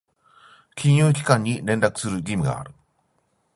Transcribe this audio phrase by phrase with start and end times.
[0.73, 2.71] 金融機関に連絡する義務がある。